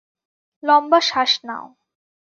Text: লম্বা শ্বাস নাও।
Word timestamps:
লম্বা 0.63 0.99
শ্বাস 1.07 1.31
নাও। 1.47 1.65